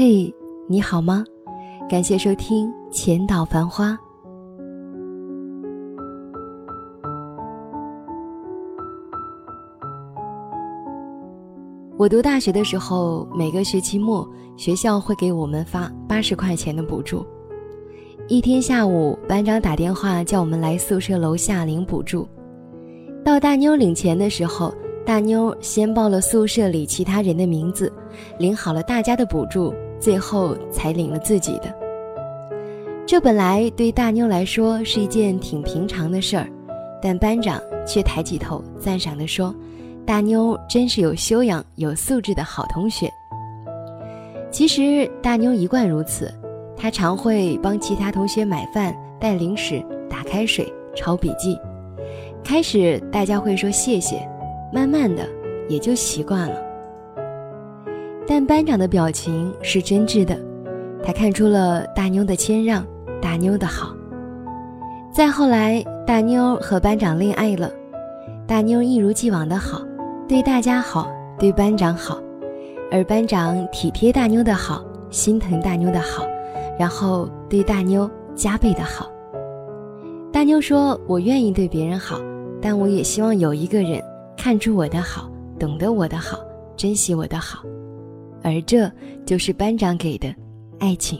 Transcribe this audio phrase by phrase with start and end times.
[0.00, 0.32] 嘿，
[0.68, 1.24] 你好吗？
[1.90, 3.90] 感谢收听《浅岛繁花》。
[11.96, 14.24] 我读大学的时候，每个学期末
[14.56, 17.26] 学校会给我们发八十块钱的补助。
[18.28, 22.24] 一天下午，班长打电话叫我们来宿舍楼下领补助。
[23.24, 24.72] 到大妞领钱的时候，
[25.04, 27.92] 大妞先报了宿舍里其他人的名字，
[28.38, 31.74] 领好了大家的补助，最后才领了自己的。
[33.06, 36.46] 这本来对大妞来说是一件挺平常的事儿，
[37.00, 39.54] 但班长却抬起头赞赏地说。
[40.06, 43.10] 大妞真是有修养、有素质的好同学。
[44.50, 46.32] 其实大妞一贯如此，
[46.74, 51.58] 她常会帮其他同学买饭、带零食、打开水、抄笔记。
[52.42, 54.26] 开始大家会说谢谢，
[54.72, 55.28] 慢慢的
[55.68, 56.58] 也就习惯了。
[58.30, 60.38] 但班长的表情是真挚的，
[61.02, 62.86] 他看出了大妞的谦让，
[63.22, 63.96] 大妞的好。
[65.10, 67.72] 再后来，大妞和班长恋爱了，
[68.46, 69.80] 大妞一如既往的好。
[70.28, 72.20] 对大家好，对班长好，
[72.92, 76.26] 而班长体贴大妞的好，心疼大妞的好，
[76.78, 79.10] 然后对大妞加倍的好。
[80.30, 82.20] 大妞说：“我愿意对别人好，
[82.60, 84.02] 但我也希望有一个人
[84.36, 86.38] 看出我的好，懂得我的好，
[86.76, 87.62] 珍惜我的好。”
[88.42, 88.90] 而这
[89.26, 90.34] 就是班长给的
[90.78, 91.18] 爱情。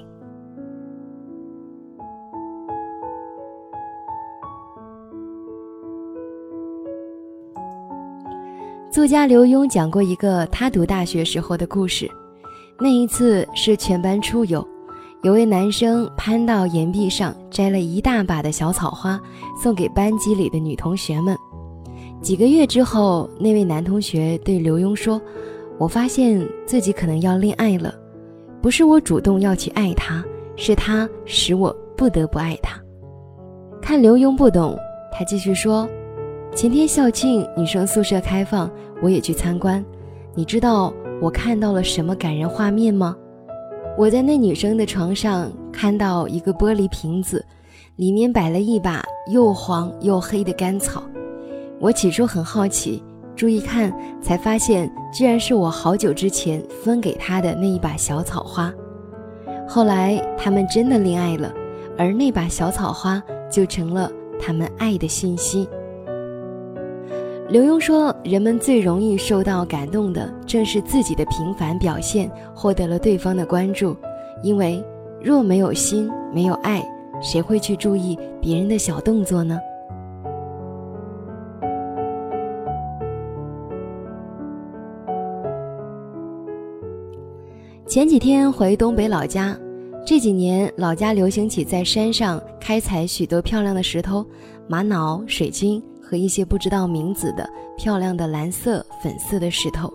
[8.91, 12.11] 作家刘墉讲过一个他读大学时候的故事。
[12.81, 14.67] 那一次是全班出游，
[15.23, 19.21] 有位男生攀到岩壁上摘了一大把的小草花，
[19.61, 21.37] 送给班级里的女同学们。
[22.23, 25.21] 几个月之后，那位男同学对刘墉说
[25.79, 27.95] ：“我发现自己可能要恋爱了，
[28.61, 30.25] 不是我主动要去爱他，
[30.57, 32.79] 是他使我不得不爱他。”
[33.81, 34.77] 看刘墉不懂，
[35.13, 35.89] 他继续说。
[36.55, 38.69] 前天校庆，女生宿舍开放，
[39.01, 39.85] 我也去参观。
[40.35, 43.17] 你知道我看到了什么感人画面吗？
[43.97, 47.45] 我在那女生的床上看到一个玻璃瓶子，
[47.97, 49.03] 里面摆了一把
[49.33, 51.03] 又黄又黑的干草。
[51.79, 53.03] 我起初很好奇，
[53.39, 58.75] 注意看才发现，居然是我好久之前分给他的那一把小草花。
[59.69, 61.55] 后来他们真的恋爱了，
[61.97, 64.11] 而那把小草花就成了
[64.41, 65.69] 他们爱的信息。
[67.49, 73.97] 刘墉说：“人们最容易受到感动的，正是自己的平凡表现获得了对方的关注。
[74.43, 74.85] 因为
[75.23, 76.85] 若没有心，没有爱，
[77.23, 79.57] 谁会去注意别人的小动作呢？”
[87.89, 89.59] 前几天回东北老家，
[90.07, 94.23] 这几年老家流行起在山上开采许多漂亮的石头，
[94.69, 95.83] 玛瑙、水晶。
[96.03, 99.93] 和一些不知道名字的漂亮的蓝色、粉色的石头，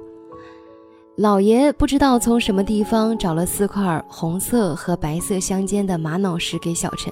[1.16, 7.12] 老爷不知道从什么地方找了四块红色和白色相间的玛瑙石给小陈，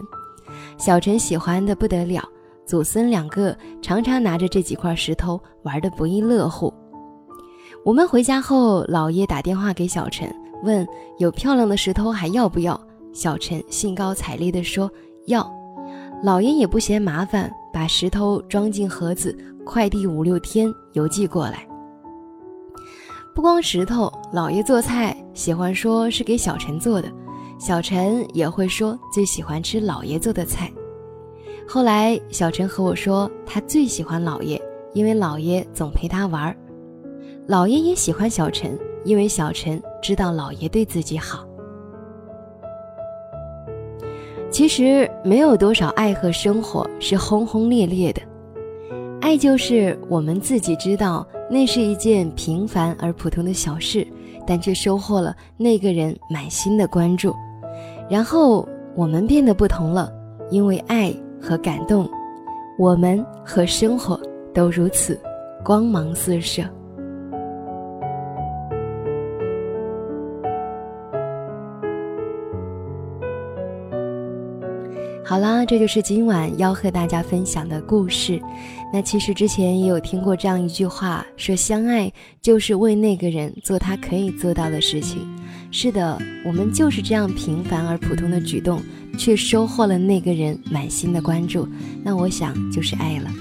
[0.78, 2.24] 小陈喜欢的不得了，
[2.63, 6.72] 祖孙两个常常拿着这几块石头玩的不亦乐乎。
[7.84, 10.31] 我们回家后，老爷打电话给小陈，
[10.63, 12.79] 问有漂亮的石头还要不要？
[13.13, 14.89] 小陈兴高采烈地说
[15.27, 15.49] 要。
[16.23, 19.35] 老爷也不嫌麻烦，把石头装进盒子，
[19.66, 21.67] 快递五六天邮寄过来。
[23.33, 27.11] 不光石头，老爷做菜喜欢说是给小陈做的，
[27.59, 30.71] 小陈也会说最喜欢吃老爷做的菜。
[31.67, 34.61] 后来，小陈和我说，他最喜欢老爷，
[34.94, 36.55] 因为老爷总陪他玩儿。
[37.47, 41.45] 老爷也喜欢小陈，因为小陈知道老爷对自己好。
[44.50, 48.22] 其实没有多少爱和生活是轰轰烈烈的，
[49.22, 54.06] 爱就是我们自己知道那是一件平凡而普通的小事，
[54.45, 57.33] 但却收获了那个人满心的关注，
[58.09, 60.12] 然后我们变得不同了，
[60.50, 62.09] 因为爱和感动，
[62.77, 64.19] 我们和生活
[64.53, 65.18] 都如此
[65.63, 66.62] 光芒四射。
[75.31, 78.38] 好啦，这就是今晚要和大家分享的故事。
[78.92, 82.12] 那其实之前也有听过这样一句话，说相爱
[82.42, 85.25] 就是为那个人做他可以做到的事情。
[85.72, 88.81] 是的，我们就是这样平凡而普通的举动，
[89.18, 91.66] 却收获了那个人满心的关注。
[92.04, 93.31] 那我想就是爱了。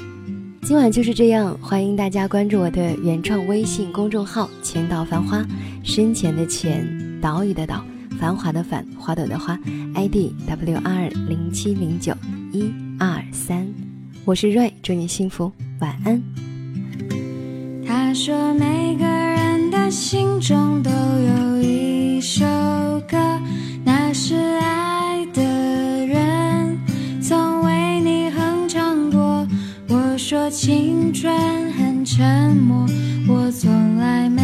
[0.62, 5.44] 今晚就是这样，欢迎大家关注我的原创微信公众号“浅岛繁花”，
[5.82, 6.86] 深浅的浅，
[7.20, 7.84] 岛屿的岛。
[8.20, 9.58] 繁华的繁，花朵的花
[9.94, 12.14] ，ID W R 零七零九
[12.52, 13.66] 一二三，
[14.26, 15.50] 我是瑞，祝你幸福，
[15.80, 16.22] 晚安。
[17.86, 22.44] 他说每个人的心中都有一首
[23.08, 23.16] 歌，
[23.82, 25.42] 那是爱的
[26.06, 26.78] 人
[27.22, 29.48] 曾为你哼唱过。
[29.88, 32.86] 我说青春很沉默，
[33.26, 34.39] 我从来没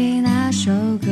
[0.00, 1.08] 起那首歌，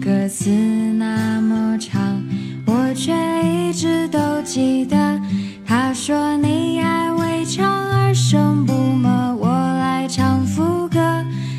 [0.00, 2.22] 歌词那么长，
[2.64, 5.20] 我却一直都记得。
[5.66, 9.10] 他说你爱未唱而生不默，
[9.40, 11.00] 我来唱副歌。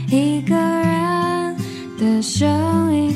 [0.08, 1.58] 一个人
[2.00, 3.14] 的声音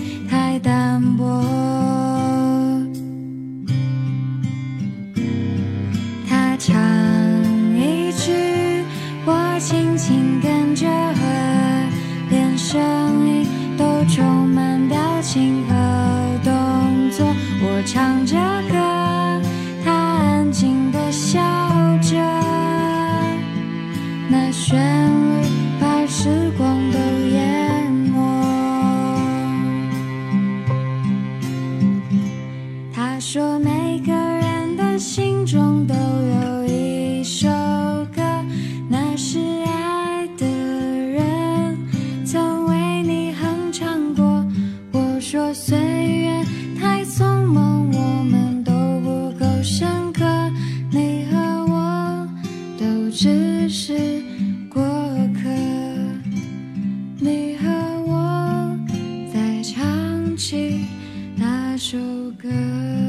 [14.08, 15.74] 充满表情和
[16.44, 17.26] 动作。
[17.62, 18.36] 我唱着
[18.72, 18.85] 歌，
[60.36, 60.86] 起
[61.38, 61.98] 那首
[62.38, 63.05] 歌。